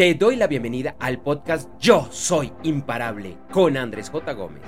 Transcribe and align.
Te 0.00 0.14
doy 0.14 0.36
la 0.36 0.46
bienvenida 0.46 0.96
al 0.98 1.20
podcast 1.20 1.68
Yo 1.78 2.08
Soy 2.10 2.50
Imparable 2.62 3.36
con 3.52 3.76
Andrés 3.76 4.08
J. 4.08 4.32
Gómez. 4.32 4.62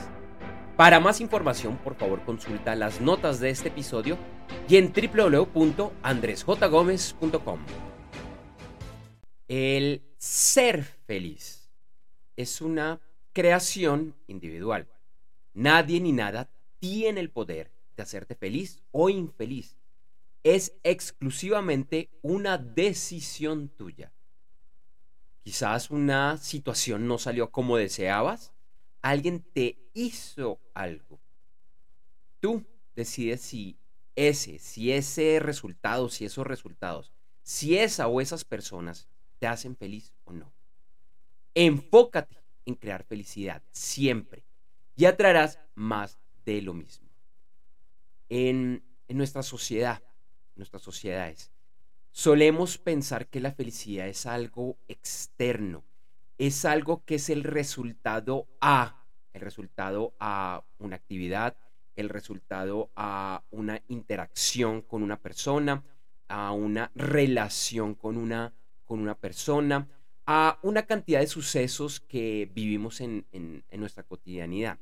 Para 0.76 1.00
más 1.00 1.22
información, 1.22 1.78
por 1.78 1.94
favor, 1.94 2.22
consulta 2.26 2.76
las 2.76 3.00
notas 3.00 3.40
de 3.40 3.48
este 3.48 3.68
episodio 3.68 4.18
y 4.68 4.76
en 4.76 4.92
www.andresjgomez.com. 4.92 7.60
El 9.48 10.02
ser 10.18 10.82
feliz 10.82 11.70
es 12.36 12.60
una 12.60 13.00
creación 13.32 14.14
individual. 14.26 14.86
Nadie 15.54 15.98
ni 16.00 16.12
nada 16.12 16.50
tiene 16.78 17.20
el 17.20 17.30
poder 17.30 17.70
de 17.96 18.02
hacerte 18.02 18.34
feliz 18.34 18.82
o 18.90 19.08
infeliz. 19.08 19.78
Es 20.44 20.74
exclusivamente 20.82 22.10
una 22.20 22.58
decisión 22.58 23.70
tuya. 23.70 24.12
Quizás 25.42 25.90
una 25.90 26.36
situación 26.36 27.06
no 27.08 27.18
salió 27.18 27.50
como 27.50 27.76
deseabas. 27.76 28.52
Alguien 29.00 29.42
te 29.52 29.78
hizo 29.92 30.60
algo. 30.74 31.20
Tú 32.40 32.64
decides 32.94 33.40
si 33.40 33.76
ese, 34.14 34.58
si 34.58 34.92
ese 34.92 35.40
resultado, 35.40 36.08
si 36.08 36.24
esos 36.24 36.46
resultados, 36.46 37.12
si 37.42 37.76
esa 37.78 38.08
o 38.08 38.20
esas 38.20 38.44
personas 38.44 39.08
te 39.38 39.46
hacen 39.46 39.76
feliz 39.76 40.12
o 40.24 40.32
no. 40.32 40.52
Enfócate 41.54 42.38
en 42.64 42.74
crear 42.74 43.04
felicidad 43.04 43.62
siempre 43.72 44.44
y 44.96 45.06
atraerás 45.06 45.58
más 45.74 46.18
de 46.44 46.62
lo 46.62 46.74
mismo. 46.74 47.08
En, 48.28 48.84
en 49.08 49.16
nuestra 49.16 49.42
sociedad, 49.42 50.02
nuestras 50.54 50.82
sociedades, 50.82 51.51
Solemos 52.14 52.76
pensar 52.76 53.26
que 53.28 53.40
la 53.40 53.52
felicidad 53.52 54.06
es 54.06 54.26
algo 54.26 54.76
externo, 54.86 55.82
es 56.36 56.66
algo 56.66 57.02
que 57.06 57.14
es 57.14 57.30
el 57.30 57.42
resultado 57.42 58.46
a, 58.60 59.02
el 59.32 59.40
resultado 59.40 60.14
a 60.20 60.62
una 60.78 60.96
actividad, 60.96 61.56
el 61.96 62.10
resultado 62.10 62.90
a 62.96 63.42
una 63.50 63.80
interacción 63.88 64.82
con 64.82 65.02
una 65.02 65.16
persona, 65.20 65.84
a 66.28 66.52
una 66.52 66.92
relación 66.94 67.94
con 67.94 68.18
una, 68.18 68.52
con 68.84 69.00
una 69.00 69.14
persona, 69.14 69.88
a 70.26 70.58
una 70.60 70.82
cantidad 70.82 71.20
de 71.20 71.26
sucesos 71.26 71.98
que 71.98 72.50
vivimos 72.54 73.00
en, 73.00 73.24
en 73.32 73.80
nuestra 73.80 74.02
cotidianidad. 74.02 74.78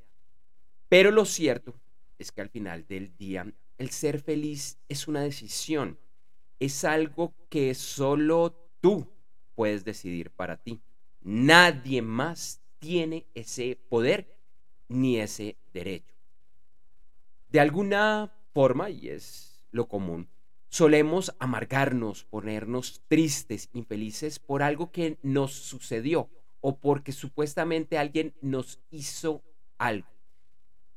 Pero 0.88 1.12
lo 1.12 1.24
cierto 1.24 1.76
es 2.18 2.32
que 2.32 2.40
al 2.40 2.48
final 2.48 2.88
del 2.88 3.16
día, 3.16 3.46
el 3.78 3.90
ser 3.90 4.20
feliz 4.20 4.78
es 4.88 5.06
una 5.06 5.20
decisión 5.20 5.96
es 6.60 6.84
algo 6.84 7.34
que 7.48 7.74
solo 7.74 8.54
tú 8.80 9.08
puedes 9.56 9.84
decidir 9.84 10.30
para 10.30 10.56
ti. 10.56 10.80
Nadie 11.22 12.02
más 12.02 12.60
tiene 12.78 13.26
ese 13.34 13.78
poder 13.88 14.36
ni 14.88 15.18
ese 15.18 15.56
derecho. 15.72 16.14
De 17.48 17.60
alguna 17.60 18.32
forma, 18.52 18.90
y 18.90 19.08
es 19.08 19.64
lo 19.72 19.88
común, 19.88 20.28
solemos 20.68 21.34
amargarnos, 21.38 22.24
ponernos 22.24 23.02
tristes, 23.08 23.68
infelices 23.72 24.38
por 24.38 24.62
algo 24.62 24.92
que 24.92 25.18
nos 25.22 25.52
sucedió 25.52 26.28
o 26.60 26.76
porque 26.78 27.12
supuestamente 27.12 27.98
alguien 27.98 28.34
nos 28.40 28.80
hizo 28.90 29.42
algo. 29.78 30.08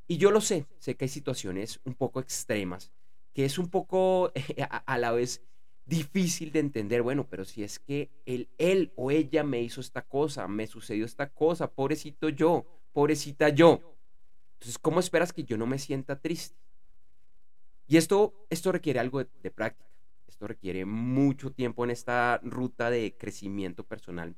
Y 0.07 0.17
yo 0.17 0.31
lo 0.31 0.41
sé, 0.41 0.67
sé 0.79 0.95
que 0.95 1.05
hay 1.05 1.09
situaciones 1.09 1.79
un 1.85 1.95
poco 1.95 2.19
extremas, 2.19 2.91
que 3.33 3.45
es 3.45 3.57
un 3.57 3.69
poco 3.69 4.31
a, 4.85 4.97
la 4.97 5.11
vez 5.11 5.41
difícil 5.85 6.51
de 6.51 6.59
entender, 6.59 7.01
bueno, 7.01 7.27
pero 7.29 7.45
si 7.45 7.63
es 7.63 7.79
que 7.79 8.09
él, 8.25 8.47
él 8.57 8.91
o 8.95 9.11
ella 9.11 9.43
me 9.43 9.61
hizo 9.61 9.81
esta 9.81 10.01
cosa, 10.01 10.47
me 10.47 10.67
sucedió 10.67 11.05
esta 11.05 11.29
cosa, 11.29 11.69
pobrecito 11.71 12.29
yo, 12.29 12.65
pobrecita 12.93 13.49
yo. 13.49 13.81
Entonces, 14.53 14.77
¿cómo 14.79 14.99
esperas 14.99 15.33
que 15.33 15.43
yo 15.43 15.57
no 15.57 15.65
me 15.65 15.79
sienta 15.79 16.19
triste? 16.19 16.55
Y 17.87 17.97
esto, 17.97 18.33
esto 18.49 18.71
requiere 18.71 18.99
algo 18.99 19.19
de, 19.19 19.29
de 19.41 19.51
práctica, 19.51 19.89
esto 20.27 20.47
requiere 20.47 20.85
mucho 20.85 21.51
tiempo 21.51 21.83
en 21.83 21.91
esta 21.91 22.39
ruta 22.43 22.89
de 22.89 23.15
crecimiento 23.17 23.83
personal. 23.83 24.35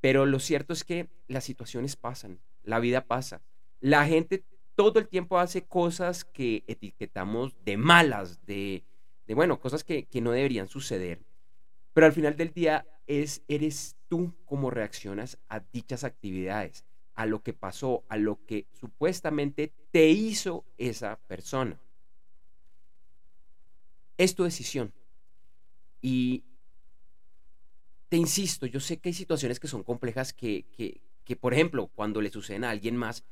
Pero 0.00 0.24
lo 0.24 0.38
cierto 0.38 0.72
es 0.72 0.84
que 0.84 1.08
las 1.26 1.44
situaciones 1.44 1.96
pasan, 1.96 2.38
la 2.62 2.78
vida 2.78 3.06
pasa. 3.06 3.42
La 3.80 4.06
gente 4.06 4.44
todo 4.76 5.00
el 5.00 5.08
tiempo 5.08 5.38
hace 5.38 5.64
cosas 5.64 6.24
que 6.24 6.62
etiquetamos 6.68 7.56
de 7.64 7.76
malas, 7.76 8.44
de, 8.46 8.84
de, 9.26 9.34
bueno, 9.34 9.60
cosas 9.60 9.84
que, 9.84 10.06
no 10.20 10.32
deberían 10.32 10.68
suceder. 10.68 11.20
Pero 11.92 12.06
al 12.06 12.12
final 12.12 12.36
del 12.36 12.52
día 12.52 12.86
es, 13.06 13.42
eres 13.48 13.96
tú 14.08 14.34
cómo 14.44 14.70
reaccionas 14.70 15.38
a 15.48 15.60
dichas 15.60 16.04
actividades, 16.04 16.84
a 17.14 17.26
lo 17.26 17.42
que 17.42 17.52
pasó, 17.52 18.04
a 18.08 18.16
lo 18.16 18.44
que 18.46 18.66
supuestamente 18.72 19.72
te 19.90 20.08
hizo 20.08 20.64
esa 20.78 21.16
persona. 21.26 21.78
Es 24.18 24.34
tu 24.34 24.44
decisión. 24.44 24.92
Y 26.00 26.44
te 28.08 28.16
insisto, 28.16 28.66
yo 28.66 28.80
sé 28.80 28.98
que 28.98 29.08
hay 29.08 29.14
situaciones 29.14 29.58
que 29.58 29.68
son 29.68 29.82
complejas 29.82 30.32
que, 30.32 30.66
que, 30.72 31.00
que, 31.24 31.36
por 31.36 31.52
ejemplo, 31.52 31.88
cuando 31.88 32.20
le 32.20 32.30
suceden 32.30 32.64
a 32.64 32.70
alguien 32.70 32.96
más, 32.96 33.24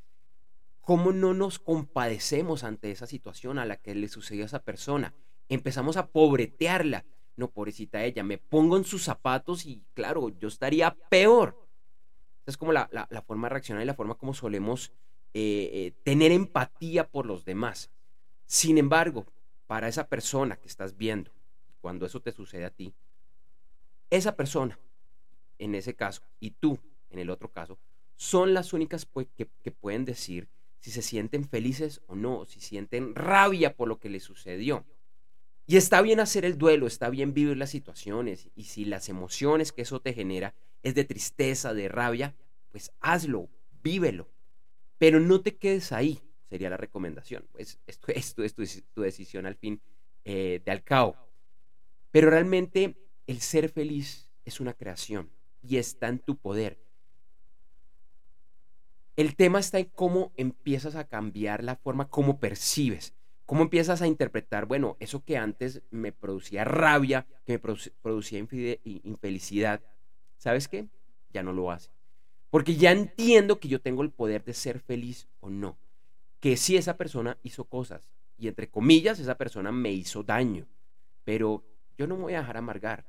¿cómo 0.81 1.13
no 1.13 1.35
nos 1.35 1.59
compadecemos 1.59 2.65
ante 2.65 2.91
esa 2.91 3.07
situación 3.07 3.59
a 3.59 3.67
la 3.67 3.77
que 3.77 3.95
le 3.95 4.09
sucedió 4.09 4.43
a 4.43 4.47
esa 4.47 4.63
persona? 4.65 5.15
Empezamos 5.49 5.97
a 5.97 6.07
pobretearla. 6.07 7.05
No, 7.37 7.51
pobrecita 7.51 8.05
ella, 8.05 8.23
me 8.23 8.39
pongo 8.39 8.77
en 8.77 8.85
sus 8.85 9.03
zapatos 9.03 9.67
y 9.67 9.83
claro, 9.95 10.29
yo 10.39 10.49
estaría 10.49 10.95
peor. 11.09 11.59
Esa 12.43 12.53
es 12.53 12.57
como 12.57 12.73
la, 12.73 12.89
forma 13.27 13.49
de 13.49 13.55
reaccionar 13.55 13.83
y 13.83 13.87
la 13.87 13.95
forma 13.95 14.17
como 14.17 14.35
solemos 14.35 14.93
eh, 15.33 15.71
eh, 15.73 15.93
tener 16.05 16.31
empatía 16.31 17.09
por 17.09 17.27
los 17.27 17.45
demás. 17.45 17.91
Sin 18.47 18.79
embargo, 18.79 19.27
para 19.67 19.89
esa 19.89 20.07
persona 20.07 20.57
que 20.57 20.69
estás 20.69 20.97
viendo, 20.97 21.33
cuando 21.81 22.07
eso 22.07 22.21
te 22.21 22.33
sucede 22.33 22.67
a 22.67 22.71
ti, 22.71 22.95
esa 24.11 24.37
persona, 24.37 24.79
en 25.59 25.75
ese 25.75 25.95
caso, 25.95 26.23
y 26.39 26.51
tú, 26.51 26.79
en 27.11 27.19
el 27.19 27.31
otro 27.31 27.51
caso, 27.51 27.79
son 28.17 28.55
las 28.55 28.73
únicas 28.73 29.07
que, 29.37 29.49
que 29.63 29.71
pueden 29.71 30.05
decir 30.05 30.49
si 30.79 30.91
se 30.91 31.03
sienten 31.03 31.49
felices 31.49 32.03
o 32.07 32.15
no, 32.15 32.45
si 32.45 32.61
sienten 32.61 33.15
rabia 33.15 33.75
por 33.75 33.89
lo 33.89 33.99
que 33.99 34.11
les 34.11 34.23
sucedió. 34.23 34.85
Y 35.67 35.77
está 35.77 36.03
bien 36.03 36.21
hacer 36.21 36.45
el 36.45 36.59
duelo, 36.59 36.87
está 36.87 37.09
bien 37.09 37.33
vivir 37.33 37.57
las 37.57 37.71
situaciones. 37.71 38.51
Y 38.55 38.65
si 38.65 38.85
las 38.85 39.09
emociones 39.09 39.73
que 39.73 39.83
eso 39.83 40.01
te 40.01 40.13
genera 40.13 40.55
es 40.83 40.95
de 40.95 41.05
tristeza, 41.05 41.73
de 41.73 41.89
rabia, 41.89 42.35
pues 42.71 42.93
hazlo, 43.01 43.49
vívelo. 43.83 44.29
Pero 44.99 45.21
no 45.21 45.41
te 45.41 45.57
quedes 45.57 45.93
ahí, 45.93 46.21
sería 46.51 46.69
la 46.69 46.77
recomendación. 46.77 47.47
Pues 47.53 47.79
esto, 47.87 48.13
es 48.43 48.55
tu, 48.95 49.03
decisión 49.03 49.47
al 49.47 49.57
fin 49.57 49.81
eh, 50.25 50.61
de 50.65 50.71
al 50.71 50.85
cabo. 50.85 51.17
Pero 52.11 52.31
realmente 52.31 52.97
el 53.27 53.41
ser 53.41 53.71
feliz 53.71 54.29
es 54.45 54.61
una 54.61 54.75
creación 54.75 55.31
y 55.63 55.79
está 55.79 56.09
en 56.09 56.19
tu 56.19 56.37
poder. 56.37 56.79
El 59.17 59.37
tema 59.37 59.61
está 59.61 59.79
en 59.79 59.87
cómo 59.87 60.33
empiezas 60.37 60.97
a 60.97 61.07
cambiar 61.07 61.65
la 61.65 61.77
forma 61.77 62.09
como 62.09 62.41
percibes. 62.41 63.15
¿Cómo 63.47 63.63
empiezas 63.63 64.01
a 64.01 64.07
interpretar, 64.07 64.65
bueno, 64.65 64.97
eso 65.01 65.23
que 65.23 65.37
antes 65.37 65.83
me 65.91 66.13
producía 66.13 66.65
rabia, 66.65 67.27
que 67.45 67.53
me 67.53 67.59
producía 67.59 68.39
infelicidad, 68.39 69.83
¿sabes 70.39 70.67
qué? 70.67 70.89
Ya 71.33 71.43
no 71.43 71.53
lo 71.53 71.71
hace. 71.71 71.91
Porque 72.49 72.77
ya 72.77 72.93
entiendo 72.93 73.61
que 73.61 73.69
yo 73.69 73.81
tengo 73.81 74.03
el 74.03 74.11
poder 74.11 74.45
de 74.45 74.55
ser 74.55 74.81
feliz 74.81 75.29
o 75.41 75.51
no. 75.51 75.77
Que 76.41 76.57
si 76.57 76.77
esa 76.77 76.97
persona 76.97 77.37
hizo 77.43 77.65
cosas 77.65 78.11
y 78.39 78.49
entre 78.49 78.71
comillas 78.71 79.19
esa 79.19 79.37
persona 79.37 79.73
me 79.73 79.93
hizo 79.93 80.23
daño, 80.23 80.67
pero 81.25 81.65
yo 81.99 82.07
no 82.07 82.17
me 82.17 82.23
voy 82.23 82.35
a 82.35 82.41
dejar 82.41 82.57
amargar. 82.57 83.05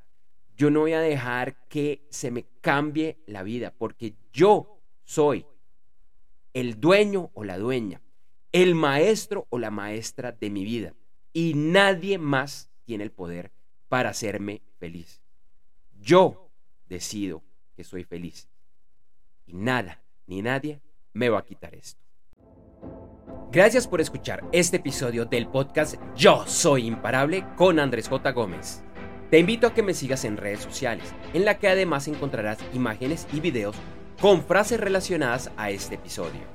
Yo 0.57 0.69
no 0.69 0.81
voy 0.81 0.93
a 0.93 1.01
dejar 1.01 1.67
que 1.67 2.05
se 2.09 2.31
me 2.31 2.45
cambie 2.61 3.19
la 3.25 3.43
vida 3.43 3.73
porque 3.77 4.15
yo 4.33 4.81
soy 5.03 5.45
el 6.53 6.79
dueño 6.79 7.29
o 7.33 7.43
la 7.43 7.57
dueña 7.57 8.01
el 8.55 8.73
maestro 8.73 9.47
o 9.49 9.59
la 9.59 9.69
maestra 9.69 10.31
de 10.31 10.49
mi 10.49 10.63
vida. 10.63 10.93
Y 11.33 11.55
nadie 11.55 12.17
más 12.17 12.69
tiene 12.85 13.03
el 13.03 13.11
poder 13.11 13.51
para 13.89 14.11
hacerme 14.11 14.61
feliz. 14.79 15.21
Yo 15.99 16.49
decido 16.87 17.43
que 17.75 17.83
soy 17.83 18.05
feliz. 18.05 18.47
Y 19.45 19.55
nada 19.55 20.01
ni 20.25 20.41
nadie 20.41 20.79
me 21.11 21.27
va 21.27 21.39
a 21.39 21.45
quitar 21.45 21.75
esto. 21.75 22.01
Gracias 23.51 23.89
por 23.89 23.99
escuchar 23.99 24.47
este 24.53 24.77
episodio 24.77 25.25
del 25.25 25.49
podcast 25.49 25.95
Yo 26.15 26.47
Soy 26.47 26.87
Imparable 26.87 27.45
con 27.57 27.77
Andrés 27.77 28.07
J. 28.07 28.31
Gómez. 28.31 28.85
Te 29.31 29.39
invito 29.39 29.67
a 29.67 29.73
que 29.73 29.83
me 29.83 29.93
sigas 29.93 30.23
en 30.23 30.37
redes 30.37 30.61
sociales, 30.61 31.13
en 31.33 31.43
la 31.43 31.59
que 31.59 31.67
además 31.67 32.07
encontrarás 32.07 32.59
imágenes 32.73 33.27
y 33.33 33.41
videos 33.41 33.75
con 34.21 34.41
frases 34.45 34.79
relacionadas 34.79 35.51
a 35.57 35.71
este 35.71 35.95
episodio. 35.95 36.54